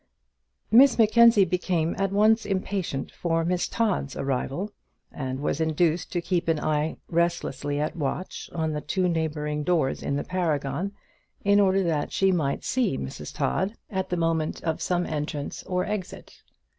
[0.71, 4.71] Miss Mackenzie became at once impatient for Miss Todd's arrival,
[5.11, 10.01] and was induced to keep an eye restlessly at watch on the two neighbouring doors
[10.01, 10.91] in the Paragon,
[11.43, 15.85] in order that she might see Miss Todd at the moment of some entrance or
[15.85, 16.41] exit.